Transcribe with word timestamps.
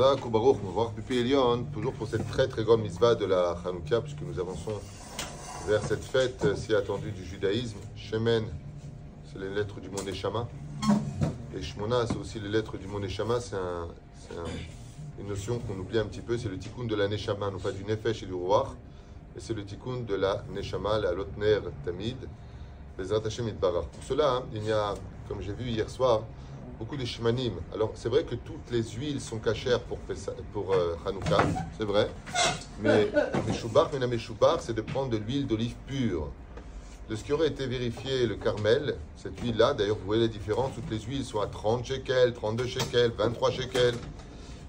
Chazak 0.00 0.24
ou 0.24 0.30
Baruch, 0.30 0.56
toujours 1.74 1.92
pour 1.92 2.08
cette 2.08 2.26
très 2.28 2.48
très 2.48 2.64
grande 2.64 2.80
mitzvah 2.80 3.14
de 3.14 3.26
la 3.26 3.54
Hanouka, 3.66 4.00
puisque 4.00 4.22
nous 4.22 4.40
avançons 4.40 4.72
vers 5.68 5.82
cette 5.82 6.02
fête 6.02 6.56
si 6.56 6.74
attendue 6.74 7.10
du 7.10 7.22
judaïsme. 7.22 7.76
Shemen, 7.96 8.44
c'est 9.30 9.38
les 9.38 9.50
lettres 9.50 9.78
du 9.78 9.90
mot 9.90 10.02
Neshama. 10.02 10.48
Et 11.54 11.60
Shmona, 11.60 12.06
c'est 12.06 12.16
aussi 12.16 12.40
les 12.40 12.48
lettres 12.48 12.78
du 12.78 12.86
mot 12.86 12.98
Neshama. 12.98 13.40
C'est 13.40 13.56
un, 13.56 13.88
une 15.20 15.28
notion 15.28 15.58
qu'on 15.58 15.78
oublie 15.78 15.98
un 15.98 16.06
petit 16.06 16.22
peu, 16.22 16.38
c'est 16.38 16.48
le 16.48 16.56
tikkun 16.56 16.84
de 16.84 16.94
la 16.94 17.06
Neshama, 17.06 17.50
non 17.50 17.58
pas 17.58 17.72
du 17.72 17.84
Nefesh 17.84 18.22
et 18.22 18.26
du 18.26 18.32
Ruach, 18.32 18.68
mais 19.34 19.42
c'est 19.42 19.54
le 19.54 19.66
tikkun 19.66 20.04
de 20.08 20.14
la 20.14 20.42
Neshama, 20.54 20.98
la 20.98 21.12
Lotner 21.12 21.58
Tamid, 21.84 22.16
les 22.98 23.12
Hashem 23.12 23.52
Pour 23.52 23.84
cela, 24.08 24.36
hein, 24.36 24.42
il 24.54 24.64
y 24.64 24.72
a, 24.72 24.94
comme 25.28 25.42
j'ai 25.42 25.52
vu 25.52 25.68
hier 25.68 25.90
soir, 25.90 26.22
beaucoup 26.80 26.96
de 26.96 27.04
shmanim. 27.04 27.52
Alors, 27.74 27.92
c'est 27.94 28.08
vrai 28.08 28.24
que 28.24 28.34
toutes 28.34 28.70
les 28.70 28.82
huiles 28.82 29.20
sont 29.20 29.38
cachères 29.38 29.80
pour, 29.80 29.98
pour 30.50 30.72
euh, 30.72 30.96
Hanouka, 31.06 31.36
c'est 31.76 31.84
vrai. 31.84 32.08
Mais 32.82 33.10
Meshubar, 33.46 33.90
Meshubar, 34.08 34.62
c'est 34.62 34.72
de 34.72 34.80
prendre 34.80 35.10
de 35.10 35.18
l'huile 35.18 35.46
d'olive 35.46 35.74
pure. 35.86 36.30
De 37.10 37.16
ce 37.16 37.22
qui 37.22 37.34
aurait 37.34 37.48
été 37.48 37.66
vérifié, 37.66 38.26
le 38.26 38.36
Carmel, 38.36 38.96
cette 39.14 39.38
huile-là, 39.40 39.74
d'ailleurs, 39.74 39.96
vous 39.96 40.06
voyez 40.06 40.22
la 40.22 40.28
différence, 40.28 40.74
toutes 40.74 40.90
les 40.90 41.00
huiles 41.00 41.24
sont 41.24 41.40
à 41.40 41.48
30 41.48 41.84
shekels, 41.84 42.32
32 42.32 42.66
shekels, 42.66 43.12
23 43.18 43.50
shekels. 43.50 43.96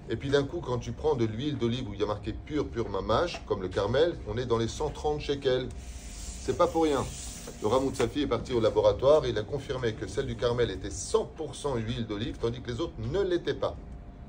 Et 0.09 0.17
puis 0.17 0.29
d'un 0.29 0.43
coup, 0.43 0.59
quand 0.59 0.79
tu 0.79 0.91
prends 0.91 1.15
de 1.15 1.23
l'huile 1.23 1.57
d'olive 1.57 1.87
où 1.87 1.93
il 1.93 2.01
y 2.01 2.03
a 2.03 2.07
marqué 2.07 2.33
pure, 2.33 2.67
pure 2.67 2.89
mamache, 2.89 3.41
comme 3.47 3.61
le 3.61 3.69
Carmel, 3.69 4.15
on 4.27 4.37
est 4.37 4.45
dans 4.45 4.57
les 4.57 4.67
130 4.67 5.21
shekels. 5.21 5.69
C'est 6.41 6.57
pas 6.57 6.67
pour 6.67 6.83
rien. 6.83 7.05
Le 7.61 7.67
Ramoutsafi 7.67 8.21
est 8.21 8.27
parti 8.27 8.53
au 8.53 8.59
laboratoire 8.59 9.25
il 9.27 9.37
a 9.37 9.43
confirmé 9.43 9.93
que 9.93 10.07
celle 10.07 10.25
du 10.25 10.35
Carmel 10.35 10.71
était 10.71 10.89
100% 10.89 11.77
huile 11.77 12.07
d'olive, 12.07 12.37
tandis 12.39 12.61
que 12.61 12.71
les 12.71 12.81
autres 12.81 12.93
ne 12.99 13.21
l'étaient 13.21 13.53
pas. 13.53 13.75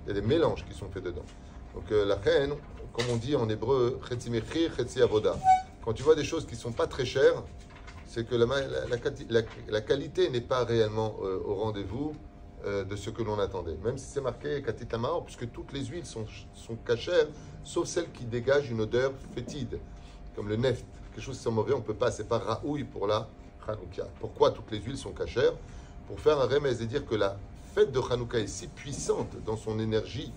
Il 0.05 0.09
y 0.09 0.11
a 0.19 0.20
des 0.20 0.27
mélanges 0.27 0.65
qui 0.66 0.75
sont 0.77 0.89
faits 0.91 1.05
dedans. 1.05 1.25
Donc 1.75 1.91
euh, 1.93 2.05
la 2.05 2.17
reine, 2.17 2.55
comme 2.93 3.06
on 3.11 3.17
dit 3.17 3.37
en 3.37 3.48
hébreu. 3.48 3.98
Quand 5.84 5.92
tu 5.95 6.03
vois 6.03 6.14
des 6.14 6.25
choses 6.25 6.47
qui 6.47 6.55
ne 6.55 6.61
sont 6.61 6.72
pas 6.72 6.87
très 6.87 7.05
chères, 7.05 7.42
c'est 8.06 8.28
que 8.28 8.34
la, 8.34 9.81
qualité 9.81 10.28
n'est 10.28 10.42
pas 10.42 10.65
réellement 10.65 11.17
euh, 11.22 11.41
au 11.44 11.55
rendez-vous 11.55 12.15
euh, 12.67 12.84
de 12.84 12.97
ce 12.97 13.11
que 13.11 13.22
l'on 13.22 13.39
attendait. 13.39 13.77
Même 13.83 13.97
si 13.97 14.06
c'est 14.06 14.20
marqué 14.20 14.61
katit 14.62 14.87
puisque 15.25 15.50
toutes 15.50 15.72
les 15.72 15.87
huiles 15.87 16.06
sont, 16.06 16.27
sont 16.55 16.77
cachères, 16.77 17.28
sauf 17.65 17.87
celles 17.89 18.11
qui 18.12 18.25
dégagent 18.25 18.70
une 18.70 18.83
odeur 18.83 19.12
fétide, 19.34 19.78
comme 20.37 20.48
le 20.48 20.56
neft 20.56 20.84
quelque 21.15 21.25
chose 21.25 21.37
qui 21.37 21.43
sent 21.43 21.51
mauvais, 21.51 21.75
on 21.75 21.79
ne 21.79 21.83
peut 21.83 21.95
pas, 21.95 22.11
c'est 22.11 22.29
pas 22.29 22.39
raouille 22.39 22.85
pour 22.85 23.07
la 23.07 23.29
Hanouka. 23.69 24.09
Pourquoi 24.21 24.51
toutes 24.51 24.71
les 24.71 24.79
huiles 24.81 24.97
sont 24.97 25.13
cachères 25.13 25.53
Pour 26.07 26.19
faire 26.19 26.41
un 26.41 26.47
remède 26.47 26.81
et 26.81 26.87
dire 26.87 27.07
que 27.07 27.15
la 27.15 27.37
fête 27.75 27.93
de 27.93 28.01
Hanouka 28.01 28.39
est 28.39 28.47
si 28.47 28.67
puissante 28.67 29.37
dans 29.45 29.57
son 29.57 29.79
énergie 29.79 30.33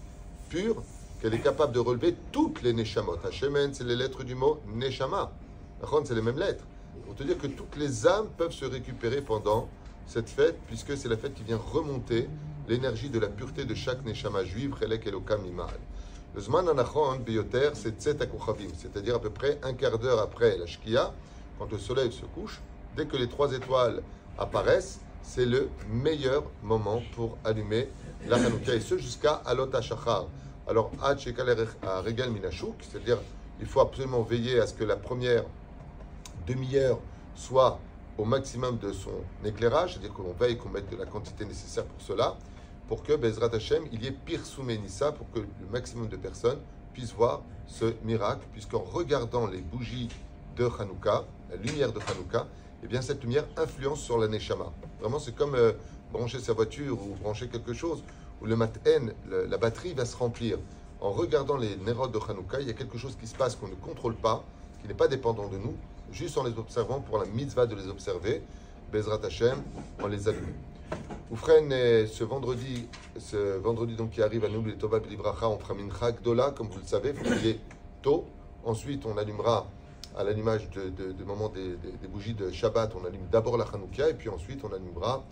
pure 0.49 0.83
qu'elle 1.21 1.33
est 1.33 1.39
capable 1.39 1.73
de 1.73 1.79
relever 1.79 2.15
toutes 2.31 2.61
les 2.61 2.73
Neshamot. 2.73 3.17
Hashemen, 3.25 3.73
c'est 3.73 3.83
les 3.83 3.95
lettres 3.95 4.23
du 4.23 4.35
mot 4.35 4.59
Neshama. 4.67 5.31
Ron, 5.81 6.03
c'est 6.05 6.15
les 6.15 6.21
mêmes 6.21 6.37
lettres. 6.37 6.63
Pour 7.05 7.15
te 7.15 7.23
dire 7.23 7.37
que 7.37 7.47
toutes 7.47 7.75
les 7.77 8.05
âmes 8.07 8.27
peuvent 8.37 8.53
se 8.53 8.65
récupérer 8.65 9.21
pendant 9.21 9.67
cette 10.07 10.29
fête, 10.29 10.57
puisque 10.67 10.97
c'est 10.97 11.09
la 11.09 11.17
fête 11.17 11.33
qui 11.33 11.43
vient 11.43 11.59
remonter 11.73 12.29
l'énergie 12.67 13.09
de 13.09 13.19
la 13.19 13.27
pureté 13.27 13.65
de 13.65 13.73
chaque 13.75 14.05
Neshama 14.05 14.43
juive, 14.43 14.75
Chelek 14.79 15.07
Elokam 15.07 15.45
Imal. 15.45 15.79
Le 16.35 16.41
Zman 16.41 16.67
Anachon 16.67 17.15
Bioter, 17.19 17.69
c'est 17.75 17.97
Tzet 17.97 18.17
c'est-à-dire 18.77 19.15
à 19.15 19.19
peu 19.19 19.29
près 19.29 19.57
un 19.63 19.71
quart 19.71 19.97
d'heure 19.97 20.19
après 20.19 20.57
la 20.57 20.65
Shkia, 20.65 21.13
quand 21.57 21.71
le 21.71 21.77
soleil 21.77 22.11
se 22.11 22.25
couche, 22.25 22.59
dès 22.97 23.05
que 23.05 23.15
les 23.15 23.29
trois 23.29 23.53
étoiles 23.53 24.03
apparaissent, 24.37 24.99
c'est 25.21 25.45
le 25.45 25.69
meilleur 25.89 26.43
moment 26.61 27.01
pour 27.15 27.37
allumer 27.45 27.87
la 28.27 28.35
Hanouka, 28.35 28.75
et 28.75 28.81
ce 28.81 28.97
jusqu'à 28.97 29.35
Alot 29.45 29.73
HaShachar. 29.73 30.25
Alors, 30.67 30.91
Ad 31.01 31.19
Regal 32.05 32.31
Minashuk, 32.31 32.75
c'est-à-dire 32.81 33.19
il 33.61 33.65
faut 33.65 33.79
absolument 33.79 34.21
veiller 34.21 34.59
à 34.59 34.67
ce 34.67 34.73
que 34.73 34.83
la 34.83 34.97
première 34.97 35.45
demi-heure 36.45 36.99
soit 37.33 37.79
au 38.17 38.25
maximum 38.25 38.77
de 38.79 38.91
son 38.91 39.23
éclairage, 39.45 39.93
c'est-à-dire 39.93 40.13
que 40.13 40.21
l'on 40.21 40.33
veille 40.33 40.57
qu'on 40.57 40.67
mette 40.67 40.91
de 40.91 40.97
la 40.97 41.05
quantité 41.05 41.45
nécessaire 41.45 41.85
pour 41.85 42.01
cela 42.01 42.35
pour 42.87 43.03
que 43.03 43.13
Bezrat 43.13 43.53
Hashem, 43.53 43.83
il 43.91 44.03
y 44.03 44.07
ait 44.07 44.11
Pirsoumenissa, 44.11 45.11
pour 45.11 45.29
que 45.31 45.39
le 45.39 45.67
maximum 45.71 46.07
de 46.07 46.17
personnes 46.17 46.59
puissent 46.93 47.13
voir 47.13 47.41
ce 47.67 47.93
miracle, 48.03 48.45
puisqu'en 48.53 48.79
regardant 48.79 49.47
les 49.47 49.61
bougies 49.61 50.09
de 50.55 50.69
Hanouka, 50.79 51.25
la 51.49 51.55
lumière 51.57 51.91
de 51.91 51.99
Hanouka, 51.99 52.47
eh 52.83 52.87
bien 52.87 53.01
cette 53.01 53.23
lumière 53.23 53.45
influence 53.57 54.01
sur 54.01 54.17
la 54.17 54.27
Neshama. 54.27 54.71
Vraiment, 55.01 55.19
c'est 55.19 55.35
comme 55.35 55.55
euh, 55.55 55.73
brancher 56.11 56.39
sa 56.39 56.53
voiture 56.53 56.97
ou 57.01 57.15
brancher 57.15 57.47
quelque 57.47 57.73
chose, 57.73 58.03
où 58.41 58.45
le 58.45 58.55
matin, 58.55 59.07
la 59.29 59.57
batterie 59.57 59.93
va 59.93 60.05
se 60.05 60.15
remplir. 60.15 60.57
En 61.01 61.11
regardant 61.11 61.57
les 61.57 61.75
nérodes 61.77 62.11
de 62.11 62.19
Hanouka, 62.19 62.61
il 62.61 62.67
y 62.67 62.69
a 62.69 62.73
quelque 62.73 62.97
chose 62.97 63.15
qui 63.19 63.27
se 63.27 63.35
passe 63.35 63.55
qu'on 63.55 63.67
ne 63.67 63.75
contrôle 63.75 64.15
pas, 64.15 64.43
qui 64.81 64.87
n'est 64.87 64.93
pas 64.93 65.07
dépendant 65.07 65.47
de 65.47 65.57
nous, 65.57 65.75
juste 66.11 66.37
en 66.37 66.43
les 66.43 66.57
observant 66.57 66.99
pour 66.99 67.17
la 67.17 67.25
mitzvah 67.25 67.65
de 67.65 67.75
les 67.75 67.87
observer, 67.87 68.41
Bezrat 68.91 69.19
Hashem, 69.23 69.61
en 70.01 70.07
les 70.07 70.27
allumant. 70.27 70.74
Oufren, 71.31 71.69
ce 71.69 72.23
vendredi, 72.23 72.87
ce 73.17 73.57
vendredi 73.57 73.95
donc 73.95 74.11
qui 74.11 74.21
arrive 74.21 74.45
à 74.45 74.49
nous, 74.49 74.63
les 74.63 74.75
Tova 74.75 74.99
Libracha, 74.99 75.49
on 75.49 75.57
fera 75.57 75.73
Mincha 75.73 76.11
Gdola, 76.11 76.51
comme 76.51 76.67
vous 76.67 76.79
le 76.79 76.85
savez, 76.85 77.09
il 77.09 77.15
faut 77.15 77.35
qu'il 77.35 77.59
tôt. 78.01 78.25
Ensuite, 78.63 79.05
on 79.05 79.17
allumera, 79.17 79.67
à 80.17 80.23
l'allumage 80.23 80.69
de, 80.69 80.89
de, 81.11 81.23
moment 81.23 81.49
des, 81.49 82.07
bougies 82.07 82.33
de 82.33 82.51
Shabbat, 82.51 82.93
on 82.95 83.05
allume 83.05 83.27
d'abord 83.31 83.57
la 83.57 83.65
Hanouka, 83.65 84.09
et 84.09 84.13
puis 84.13 84.29
ensuite 84.29 84.63
on 84.63 84.73
allumera 84.73 85.23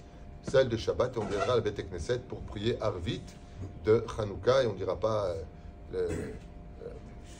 celle 0.41 0.67
de 0.67 0.77
Shabbat, 0.77 1.15
et 1.15 1.19
on 1.19 1.25
viendra 1.25 1.53
à 1.53 1.55
la 1.55 1.61
Beth 1.61 1.89
Knesset 1.89 2.19
pour 2.27 2.41
prier 2.41 2.75
Arvit 2.81 3.21
de 3.85 4.03
Hanouka, 4.17 4.63
et 4.63 4.67
on 4.67 4.73
ne 4.73 4.77
dira 4.77 4.95
pas 4.95 5.33
euh, 5.93 6.31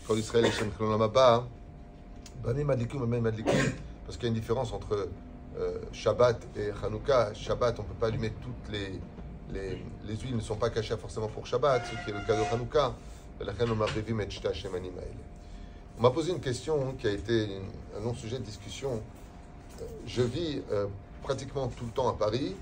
quand 0.08 0.16
Israël 0.16 0.46
est 0.46 0.52
Shem 0.52 0.70
Mabba, 0.80 1.46
Bani 2.44 2.64
Madlikum, 2.64 3.10
parce 4.06 4.18
qu'il 4.18 4.24
y 4.24 4.26
a 4.26 4.30
une 4.30 4.40
différence 4.40 4.74
entre 4.74 5.10
euh, 5.60 5.80
Shabbat 5.92 6.48
et 6.56 6.72
Hanouka. 6.84 7.34
Shabbat, 7.34 7.80
on 7.80 7.84
ne 7.84 7.88
peut 7.88 7.94
pas 7.94 8.08
allumer 8.08 8.32
toutes 8.42 8.72
les, 8.72 9.00
les, 9.52 9.84
les, 10.06 10.18
huiles, 10.18 10.36
ne 10.36 10.42
sont 10.42 10.56
pas 10.56 10.70
cachées 10.70 10.98
forcément 10.98 11.28
pour 11.28 11.46
Shabbat, 11.46 11.84
ce 11.86 11.92
qui 12.04 12.12
est 12.12 12.14
le 12.14 12.26
cas 12.26 12.36
de 12.36 12.44
Hanouka. 12.54 12.94
On 15.98 16.02
m'a 16.02 16.12
posé 16.12 16.32
une 16.32 16.40
question 16.40 16.94
qui 16.94 17.08
a 17.08 17.12
été 17.12 17.62
un 17.98 18.02
non-sujet 18.02 18.40
de 18.40 18.44
discussion. 18.44 19.02
Je 20.06 20.22
vis 20.22 20.62
euh, 20.72 20.86
pratiquement 21.24 21.68
tout 21.68 21.86
le 21.86 21.92
temps 21.92 22.10
à 22.10 22.14
Paris. 22.14 22.56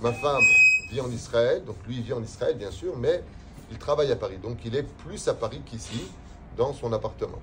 Ma 0.00 0.12
femme 0.12 0.42
vit 0.90 1.00
en 1.00 1.10
Israël, 1.10 1.64
donc 1.64 1.76
lui 1.86 2.00
vit 2.00 2.12
en 2.12 2.22
Israël 2.22 2.56
bien 2.56 2.70
sûr, 2.70 2.96
mais 2.96 3.22
il 3.70 3.78
travaille 3.78 4.10
à 4.12 4.16
Paris. 4.16 4.38
Donc 4.42 4.58
il 4.64 4.74
est 4.76 4.82
plus 4.82 5.26
à 5.28 5.34
Paris 5.34 5.60
qu'ici, 5.64 6.06
dans 6.56 6.72
son 6.72 6.92
appartement. 6.92 7.40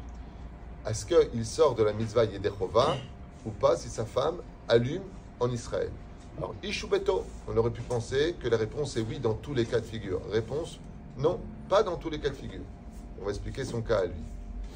Est-ce 0.88 1.06
qu'il 1.06 1.46
sort 1.46 1.76
de 1.76 1.84
la 1.84 1.94
mitzvah 1.94 2.26
Yedechova 2.26 2.96
ou 3.46 3.52
pas 3.52 3.76
si 3.76 3.90
sa 3.90 4.06
femme 4.06 4.38
allume 4.72 5.04
en 5.40 5.52
Israël 5.52 5.92
Alors, 6.38 6.56
Ishubeto, 6.64 7.26
on 7.48 7.58
aurait 7.58 7.72
pu 7.72 7.82
penser 7.82 8.36
que 8.42 8.48
la 8.48 8.58
réponse 8.58 8.96
est 8.98 9.02
oui 9.02 9.20
dans 9.20 9.34
tous 9.34 9.54
les 9.54 9.66
cas 9.66 9.80
de 9.80 9.86
figure. 9.86 10.22
Réponse 10.32 10.80
non, 11.18 11.40
pas 11.68 11.84
dans 11.84 11.98
tous 11.98 12.10
les 12.10 12.20
cas 12.20 12.30
de 12.30 12.36
figure. 12.36 12.62
On 13.22 13.26
va 13.26 13.32
expliquer 13.32 13.66
son 13.66 13.82
cas 13.82 14.00
à 14.00 14.06
lui. 14.06 14.24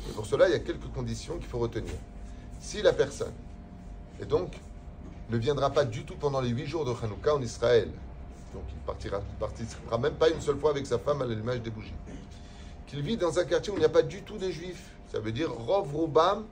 Et 0.10 0.12
pour 0.14 0.26
cela, 0.26 0.48
il 0.50 0.52
y 0.52 0.56
a 0.56 0.60
quelques 0.60 0.92
conditions 0.94 1.38
qu'il 1.38 1.48
faut 1.48 1.60
retenir. 1.60 1.94
Si 2.60 2.82
la 2.82 2.94
personne, 2.94 3.34
et 4.22 4.26
donc, 4.26 4.54
ne 5.30 5.38
viendra 5.38 5.70
pas 5.70 5.86
du 5.86 6.04
tout 6.04 6.16
pendant 6.16 6.42
les 6.42 6.50
huit 6.50 6.68
jours 6.68 6.86
de 6.86 6.92
Hanouka 6.92 7.34
en 7.34 7.42
Israël, 7.42 7.90
donc 8.54 8.64
il 8.70 8.80
partira, 8.86 9.22
participera 9.40 9.98
même 9.98 10.14
pas 10.14 10.30
une 10.30 10.42
seule 10.42 10.58
fois 10.58 10.72
avec 10.72 10.86
sa 10.86 11.00
femme 11.00 11.22
à 11.22 11.26
l'allumage 11.26 11.62
des 11.62 11.72
bougies, 11.72 11.94
qu'il 12.88 13.02
vit 13.02 13.18
dans 13.18 13.40
un 13.40 13.46
quartier 13.46 13.72
où 13.72 13.78
il 13.78 13.80
n'y 13.80 13.86
a 13.86 13.90
pas 13.90 14.04
du 14.04 14.22
tout 14.22 14.38
des 14.38 14.52
juifs, 14.52 14.92
ça 15.12 15.20
veut 15.20 15.32
dire 15.32 15.52
Rov 15.52 15.96
Rubam 15.96 16.44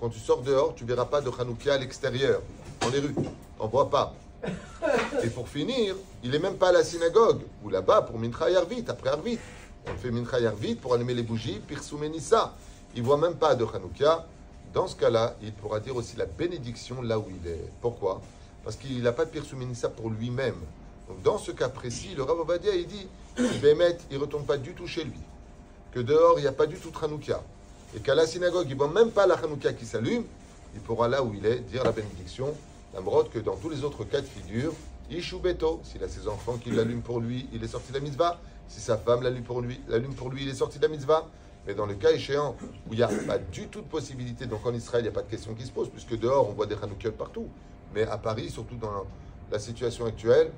quand 0.00 0.08
tu 0.10 0.18
sors 0.20 0.42
dehors, 0.42 0.74
tu 0.74 0.84
verras 0.84 1.06
pas 1.06 1.20
de 1.20 1.30
Hanouka 1.30 1.74
à 1.74 1.78
l'extérieur, 1.78 2.40
dans 2.80 2.88
les 2.88 3.00
rues. 3.00 3.14
On 3.58 3.66
voit 3.66 3.90
pas. 3.90 4.14
Et 5.24 5.28
pour 5.28 5.48
finir, 5.48 5.96
il 6.22 6.34
est 6.34 6.38
même 6.38 6.56
pas 6.56 6.68
à 6.68 6.72
la 6.72 6.84
synagogue, 6.84 7.40
ou 7.64 7.68
là-bas 7.68 8.02
pour 8.02 8.18
Mincha 8.18 8.48
Yarvit, 8.48 8.84
après 8.86 9.10
Arvit. 9.10 9.38
On 9.88 9.96
fait 9.96 10.10
Mincha 10.10 10.38
Yarvit 10.38 10.76
pour 10.76 10.94
allumer 10.94 11.14
les 11.14 11.24
bougies, 11.24 11.60
Pirsoumenissa. 11.66 12.54
Il 12.94 13.02
voit 13.02 13.16
même 13.16 13.34
pas 13.34 13.56
de 13.56 13.64
Hanouka. 13.64 14.26
Dans 14.72 14.86
ce 14.86 14.94
cas-là, 14.94 15.34
il 15.42 15.52
pourra 15.52 15.80
dire 15.80 15.96
aussi 15.96 16.16
la 16.16 16.26
bénédiction 16.26 17.02
là 17.02 17.18
où 17.18 17.24
il 17.28 17.50
est. 17.50 17.64
Pourquoi? 17.80 18.20
Parce 18.62 18.76
qu'il 18.76 19.02
n'a 19.02 19.12
pas 19.12 19.24
de 19.24 19.30
Pirsoumenissa 19.30 19.88
pour 19.88 20.10
lui-même. 20.10 20.60
Donc 21.08 21.22
dans 21.22 21.38
ce 21.38 21.50
cas 21.50 21.70
précis, 21.70 22.14
le 22.16 22.22
Rav 22.22 22.38
Ovadia, 22.38 22.74
il 22.74 22.86
dit, 22.86 23.08
Bémet, 23.60 23.98
il 24.10 24.18
ne 24.18 24.22
retourne 24.22 24.44
pas 24.44 24.58
du 24.58 24.74
tout 24.74 24.86
chez 24.86 25.02
lui. 25.02 25.18
Que 25.90 26.00
dehors, 26.00 26.38
il 26.38 26.42
n'y 26.42 26.48
a 26.48 26.52
pas 26.52 26.66
du 26.66 26.76
tout 26.76 26.90
de 26.90 27.04
Hanouka 27.04 27.42
et 27.96 28.00
qu'à 28.00 28.14
la 28.14 28.26
synagogue, 28.26 28.66
il 28.68 28.74
ne 28.74 28.78
voit 28.78 28.88
même 28.88 29.10
pas 29.10 29.26
la 29.26 29.34
Hanouka 29.34 29.72
qui 29.72 29.86
s'allume, 29.86 30.24
il 30.74 30.80
pourra 30.80 31.08
là 31.08 31.22
où 31.22 31.32
il 31.34 31.46
est 31.46 31.60
dire 31.60 31.84
la 31.84 31.92
bénédiction. 31.92 32.54
La 32.94 33.00
que 33.00 33.38
dans 33.38 33.56
tous 33.56 33.68
les 33.68 33.84
autres 33.84 34.04
cas 34.04 34.20
de 34.20 34.26
figure, 34.26 34.72
Ishu 35.10 35.38
Beto, 35.38 35.80
s'il 35.84 36.02
a 36.04 36.08
ses 36.08 36.28
enfants 36.28 36.56
qui 36.56 36.70
l'allument 36.70 37.02
pour 37.02 37.20
lui, 37.20 37.48
il 37.52 37.62
est 37.62 37.68
sorti 37.68 37.92
de 37.92 37.98
la 37.98 38.04
mitzvah. 38.04 38.38
Si 38.68 38.80
sa 38.80 38.98
femme 38.98 39.22
l'allume 39.22 39.42
pour 39.42 39.60
lui, 39.62 39.80
il 40.42 40.48
est 40.48 40.54
sorti 40.54 40.78
de 40.78 40.82
la 40.82 40.88
mitzvah. 40.88 41.26
Mais 41.66 41.74
dans 41.74 41.86
le 41.86 41.94
cas 41.94 42.10
échéant 42.10 42.56
où 42.88 42.92
il 42.92 42.96
n'y 42.96 43.02
a 43.02 43.08
pas 43.26 43.38
du 43.38 43.68
tout 43.68 43.80
de 43.80 43.86
possibilité, 43.86 44.46
donc 44.46 44.64
en 44.66 44.74
Israël, 44.74 45.04
il 45.04 45.08
n'y 45.08 45.12
a 45.12 45.14
pas 45.14 45.22
de 45.22 45.30
question 45.30 45.54
qui 45.54 45.64
se 45.64 45.70
pose, 45.70 45.88
puisque 45.88 46.18
dehors, 46.18 46.48
on 46.48 46.52
voit 46.52 46.66
des 46.66 46.76
Hanoukiot 46.76 47.12
partout. 47.12 47.48
Mais 47.94 48.02
à 48.02 48.18
Paris, 48.18 48.50
surtout 48.50 48.76
dans 48.76 49.06
la 49.50 49.58
situation 49.58 50.06
actuelle, 50.06 50.50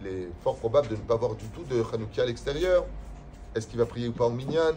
il 0.00 0.06
est 0.06 0.28
fort 0.42 0.56
probable 0.56 0.88
de 0.88 0.96
ne 0.96 1.00
pas 1.00 1.16
voir 1.16 1.34
du 1.34 1.46
tout 1.46 1.64
de 1.64 1.82
Hanouka 1.92 2.22
à 2.22 2.26
l'extérieur. 2.26 2.84
Est-ce 3.54 3.66
qu'il 3.66 3.78
va 3.78 3.86
prier 3.86 4.08
ou 4.08 4.12
pas 4.12 4.26
au 4.26 4.30
minyan? 4.30 4.74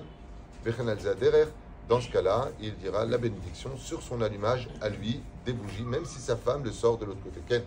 Dans 1.87 2.01
ce 2.01 2.09
cas-là, 2.09 2.49
il 2.59 2.75
dira 2.77 3.05
la 3.05 3.17
bénédiction 3.17 3.77
sur 3.77 4.01
son 4.01 4.21
allumage 4.21 4.67
à 4.81 4.89
lui 4.89 5.21
des 5.45 5.53
bougies, 5.53 5.83
même 5.83 6.05
si 6.05 6.19
sa 6.19 6.35
femme 6.35 6.63
le 6.63 6.71
sort 6.71 6.97
de 6.97 7.05
l'autre 7.05 7.21
côté. 7.23 7.61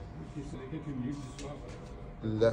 La, 2.25 2.53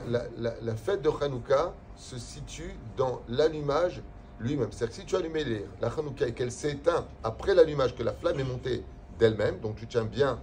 la, 0.62 0.76
fête 0.76 1.02
de 1.02 1.10
Hanouka 1.10 1.74
se 1.96 2.20
situe 2.20 2.76
dans 2.98 3.22
l'allumage 3.28 4.04
lui-même. 4.40 4.68
C'est-à-dire 4.72 4.96
que 4.96 5.02
si 5.02 5.08
tu 5.08 5.16
allumais 5.16 5.44
la 5.82 5.88
Hanouka 5.88 6.28
et 6.28 6.34
qu'elle 6.34 6.52
s'éteint 6.52 7.06
après 7.24 7.56
l'allumage, 7.56 7.96
que 7.96 8.04
la 8.04 8.14
flamme 8.14 8.40
est 8.40 8.44
montée 8.44 8.84
d'elle-même, 9.18 9.60
donc 9.60 9.78
tu 9.78 9.88
tiens 9.88 10.06
bien 10.06 10.40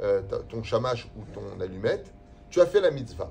euh, 0.00 0.22
ton 0.48 0.64
chamash 0.64 1.08
ou 1.16 1.24
ton 1.32 1.60
allumette, 1.60 2.12
tu 2.50 2.60
as 2.60 2.66
fait 2.66 2.80
la 2.80 2.90
mitzvah. 2.90 3.30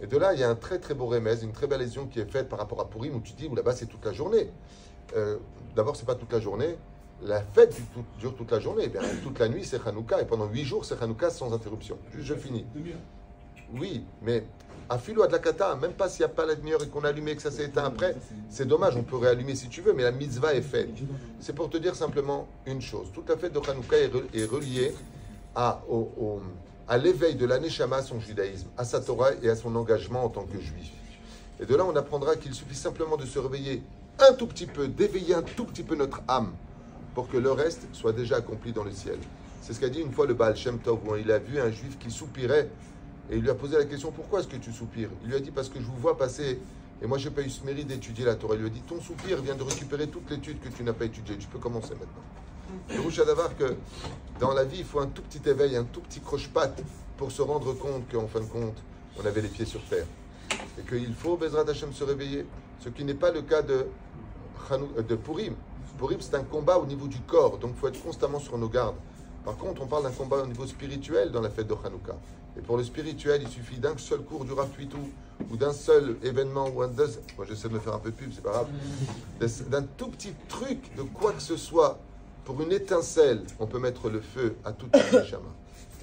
Et 0.00 0.06
de 0.06 0.16
là, 0.18 0.34
il 0.34 0.40
y 0.40 0.44
a 0.44 0.50
un 0.50 0.54
très 0.54 0.78
très 0.78 0.94
beau 0.94 1.06
remède, 1.06 1.42
une 1.42 1.52
très 1.52 1.66
belle 1.66 1.80
lésion 1.80 2.06
qui 2.06 2.20
est 2.20 2.30
faite 2.30 2.48
par 2.48 2.58
rapport 2.58 2.80
à 2.80 2.88
Purim 2.88 3.14
où 3.16 3.20
tu 3.20 3.32
dis, 3.32 3.48
là-bas 3.48 3.72
c'est 3.72 3.86
toute 3.86 4.04
la 4.04 4.12
journée. 4.12 4.50
Euh, 5.16 5.38
D'abord, 5.76 5.94
c'est 5.94 6.06
pas 6.06 6.14
toute 6.14 6.32
la 6.32 6.40
journée. 6.40 6.78
La 7.22 7.42
fête 7.42 7.78
dure 8.18 8.34
toute 8.34 8.50
la 8.50 8.58
journée. 8.58 8.88
bien, 8.88 9.02
toute 9.22 9.38
la 9.38 9.48
nuit, 9.48 9.64
c'est 9.64 9.86
Hanouka. 9.86 10.22
Et 10.22 10.24
pendant 10.24 10.46
huit 10.46 10.64
jours, 10.64 10.86
c'est 10.86 11.00
Hanouka 11.02 11.28
sans 11.28 11.52
interruption. 11.52 11.98
Je, 12.18 12.34
finis. 12.34 12.64
Oui, 13.74 14.04
mais 14.22 14.44
à 14.88 14.98
filo 14.98 15.22
à 15.22 15.26
de 15.26 15.32
la 15.32 15.38
kata, 15.38 15.76
même 15.76 15.92
pas 15.92 16.08
s'il 16.08 16.20
n'y 16.24 16.32
a 16.32 16.34
pas 16.34 16.46
la 16.46 16.54
lumière 16.54 16.82
et 16.82 16.88
qu'on 16.88 17.04
a 17.04 17.08
allumé 17.08 17.32
et 17.32 17.36
que 17.36 17.42
ça 17.42 17.50
s'est 17.50 17.64
éteint 17.64 17.84
après, 17.84 18.14
c'est 18.48 18.66
dommage, 18.66 18.96
on 18.96 19.02
peut 19.02 19.16
réallumer 19.16 19.54
si 19.54 19.68
tu 19.68 19.80
veux, 19.82 19.92
mais 19.92 20.04
la 20.04 20.12
mitzvah 20.12 20.54
est 20.54 20.62
faite. 20.62 20.88
C'est 21.40 21.54
pour 21.54 21.68
te 21.68 21.76
dire 21.76 21.94
simplement 21.94 22.48
une 22.64 22.80
chose. 22.80 23.10
Toute 23.12 23.28
la 23.28 23.36
fête 23.36 23.52
de 23.52 23.58
Hanouka 23.58 23.96
est, 23.98 24.44
reliée 24.44 24.94
à, 25.54 25.82
au 25.88 26.40
à 26.88 26.98
l'éveil 26.98 27.34
de 27.34 27.46
l'année 27.46 27.70
Shama 27.70 27.96
à 27.96 28.02
son 28.02 28.20
judaïsme, 28.20 28.68
à 28.76 28.84
sa 28.84 29.00
Torah 29.00 29.30
et 29.42 29.48
à 29.48 29.56
son 29.56 29.74
engagement 29.76 30.24
en 30.24 30.28
tant 30.28 30.44
que 30.44 30.60
juif. 30.60 30.90
Et 31.60 31.66
de 31.66 31.74
là, 31.74 31.84
on 31.84 31.96
apprendra 31.96 32.36
qu'il 32.36 32.54
suffit 32.54 32.76
simplement 32.76 33.16
de 33.16 33.24
se 33.26 33.38
réveiller 33.38 33.82
un 34.18 34.32
tout 34.34 34.46
petit 34.46 34.66
peu, 34.66 34.88
d'éveiller 34.88 35.34
un 35.34 35.42
tout 35.42 35.64
petit 35.64 35.82
peu 35.82 35.96
notre 35.96 36.22
âme 36.28 36.52
pour 37.14 37.28
que 37.28 37.36
le 37.36 37.50
reste 37.50 37.86
soit 37.92 38.12
déjà 38.12 38.36
accompli 38.36 38.72
dans 38.72 38.84
le 38.84 38.92
ciel. 38.92 39.18
C'est 39.62 39.72
ce 39.72 39.80
qu'a 39.80 39.88
dit 39.88 40.00
une 40.00 40.12
fois 40.12 40.26
le 40.26 40.34
Baal 40.34 40.56
Shem 40.56 40.78
Tov, 40.78 41.00
où 41.06 41.16
il 41.16 41.30
a 41.32 41.38
vu 41.38 41.60
un 41.60 41.70
juif 41.70 41.98
qui 41.98 42.10
soupirait 42.10 42.68
et 43.30 43.36
il 43.36 43.42
lui 43.42 43.50
a 43.50 43.54
posé 43.54 43.76
la 43.76 43.84
question 43.84 44.12
Pourquoi 44.12 44.40
est-ce 44.40 44.48
que 44.48 44.56
tu 44.56 44.72
soupires? 44.72 45.10
Il 45.24 45.30
lui 45.30 45.36
a 45.36 45.40
dit 45.40 45.50
Parce 45.50 45.68
que 45.68 45.80
je 45.80 45.84
vous 45.84 45.96
vois 45.96 46.16
passer 46.16 46.60
et 47.02 47.06
moi, 47.06 47.18
je 47.18 47.28
n'ai 47.28 47.34
pas 47.34 47.42
eu 47.42 47.50
ce 47.50 47.64
mérite 47.64 47.88
d'étudier 47.88 48.24
la 48.24 48.36
Torah. 48.36 48.54
Il 48.54 48.60
lui 48.60 48.68
a 48.68 48.70
dit 48.70 48.80
Ton 48.80 49.00
soupir 49.00 49.42
vient 49.42 49.54
de 49.54 49.62
récupérer 49.62 50.06
toute 50.06 50.30
l'étude 50.30 50.60
que 50.60 50.68
tu 50.68 50.82
n'as 50.82 50.92
pas 50.92 51.04
étudiée. 51.04 51.36
Tu 51.36 51.46
peux 51.48 51.58
commencer 51.58 51.90
maintenant. 51.90 52.22
Le 52.90 53.00
rouge 53.00 53.16
d'avoir 53.16 53.56
que 53.56 53.76
dans 54.40 54.52
la 54.52 54.64
vie, 54.64 54.78
il 54.78 54.84
faut 54.84 55.00
un 55.00 55.06
tout 55.06 55.22
petit 55.22 55.48
éveil, 55.48 55.76
un 55.76 55.84
tout 55.84 56.00
petit 56.00 56.20
croche-patte 56.20 56.82
pour 57.16 57.32
se 57.32 57.42
rendre 57.42 57.72
compte 57.74 58.04
qu'en 58.10 58.26
fin 58.26 58.40
de 58.40 58.46
compte, 58.46 58.76
on 59.20 59.26
avait 59.26 59.40
les 59.40 59.48
pieds 59.48 59.64
sur 59.64 59.82
terre. 59.84 60.06
Et 60.78 60.82
qu'il 60.82 61.14
faut, 61.14 61.36
Bezrat 61.36 61.68
Hashem, 61.68 61.92
se 61.92 62.04
réveiller. 62.04 62.46
Ce 62.80 62.88
qui 62.88 63.04
n'est 63.04 63.14
pas 63.14 63.30
le 63.30 63.42
cas 63.42 63.62
de, 63.62 63.86
de 65.08 65.16
Purim. 65.16 65.54
Purim, 65.98 66.20
c'est 66.20 66.34
un 66.34 66.44
combat 66.44 66.78
au 66.78 66.86
niveau 66.86 67.08
du 67.08 67.18
corps, 67.20 67.58
donc 67.58 67.72
il 67.74 67.80
faut 67.80 67.88
être 67.88 68.02
constamment 68.02 68.38
sur 68.38 68.58
nos 68.58 68.68
gardes. 68.68 68.96
Par 69.44 69.56
contre, 69.56 69.82
on 69.82 69.86
parle 69.86 70.02
d'un 70.02 70.10
combat 70.10 70.42
au 70.42 70.46
niveau 70.46 70.66
spirituel 70.66 71.30
dans 71.30 71.40
la 71.40 71.50
fête 71.50 71.68
de 71.68 71.74
Hanouka. 71.74 72.16
Et 72.58 72.60
pour 72.60 72.76
le 72.76 72.84
spirituel, 72.84 73.42
il 73.42 73.48
suffit 73.48 73.78
d'un 73.78 73.96
seul 73.96 74.20
cours 74.20 74.44
du 74.44 74.52
Rav 74.52 74.68
ou 75.50 75.56
d'un 75.56 75.72
seul 75.72 76.16
événement 76.22 76.68
ou 76.68 76.82
un 76.82 76.88
deux. 76.88 77.10
Moi, 77.36 77.46
j'essaie 77.48 77.68
de 77.68 77.74
me 77.74 77.78
faire 77.78 77.94
un 77.94 77.98
peu 77.98 78.10
pub, 78.10 78.32
c'est 78.34 78.42
pas 78.42 78.50
grave. 78.50 78.68
D'un 79.68 79.82
tout 79.82 80.08
petit 80.08 80.32
truc, 80.48 80.94
de 80.96 81.02
quoi 81.02 81.32
que 81.32 81.42
ce 81.42 81.56
soit, 81.56 81.98
pour 82.46 82.62
une 82.62 82.70
étincelle, 82.70 83.42
on 83.58 83.66
peut 83.66 83.80
mettre 83.80 84.08
le 84.08 84.20
feu 84.20 84.54
à 84.64 84.72
toute 84.72 84.94
la 84.94 85.24
chama. 85.24 85.52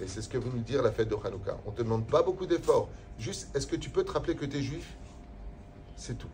Et 0.01 0.07
c'est 0.07 0.21
ce 0.21 0.27
que 0.27 0.37
veut 0.37 0.51
nous 0.53 0.61
dire 0.61 0.83
la 0.83 0.91
fête 0.91 1.07
de 1.07 1.15
Hanouka. 1.15 1.57
On 1.65 1.71
ne 1.71 1.75
te 1.75 1.81
demande 1.81 2.05
pas 2.05 2.21
beaucoup 2.21 2.45
d'efforts. 2.45 2.89
Juste, 3.17 3.47
est-ce 3.55 3.65
que 3.65 3.77
tu 3.77 3.89
peux 3.89 4.03
te 4.03 4.11
rappeler 4.11 4.35
que 4.35 4.45
tu 4.45 4.57
es 4.57 4.61
juif? 4.61 4.93
C'est 5.95 6.17
tout. 6.17 6.27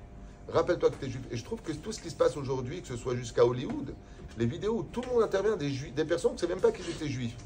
Rappelle-toi 0.52 0.90
que 0.90 0.96
tu 0.96 1.06
es 1.06 1.10
juif. 1.12 1.22
Et 1.30 1.38
je 1.38 1.44
trouve 1.46 1.62
que 1.62 1.72
tout 1.74 1.92
ce 1.92 2.02
qui 2.02 2.10
se 2.10 2.16
passe 2.16 2.36
aujourd'hui, 2.38 2.82
que 2.82 2.88
ce 2.88 2.98
soit 2.98 3.16
jusqu'à 3.16 3.46
Hollywood, 3.46 3.94
les 4.40 4.48
vidéos 4.48 4.80
où 4.80 4.84
tout 4.84 5.02
le 5.02 5.14
monde 5.14 5.22
intervient, 5.22 5.56
des, 5.56 5.70
juifs, 5.70 5.94
des 5.94 6.06
personnes 6.06 6.34
qui 6.34 6.44
ne 6.46 6.50
même 6.50 6.60
pas 6.60 6.72
qu'ils 6.72 6.90
étaient 6.90 7.08
juifs. 7.08 7.38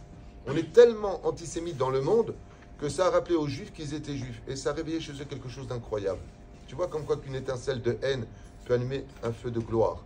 On 0.47 0.55
est 0.55 0.71
tellement 0.71 1.19
antisémites 1.27 1.77
dans 1.77 1.89
le 1.89 1.99
monde 1.99 2.33
que 2.79 2.87
ça 2.87 3.07
a 3.07 3.09
rappelé 3.09 3.35
aux 3.35 3.47
juifs 3.47 3.73
qu'ils 3.73 3.93
étaient 3.93 4.15
juifs. 4.15 4.41
Et 4.47 4.55
ça 4.55 4.69
a 4.69 4.73
réveillé 4.73 5.01
chez 5.01 5.11
eux 5.11 5.25
quelque 5.25 5.49
chose 5.49 5.67
d'incroyable. 5.67 6.21
Tu 6.67 6.75
vois 6.75 6.87
comme 6.87 7.03
quoi 7.03 7.17
qu'une 7.17 7.35
étincelle 7.35 7.81
de 7.81 7.97
haine 8.03 8.25
peut 8.63 8.75
allumer 8.75 9.05
un 9.21 9.33
feu 9.33 9.51
de 9.51 9.59
gloire. 9.59 10.05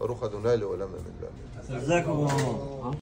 أروح 0.00 0.22
ادونها 0.24 0.56
لي 0.56 0.64
ولا 0.64 0.86
من 0.86 0.94
الله 0.94 1.80
جزاكم 1.80 2.10
الله 2.10 2.82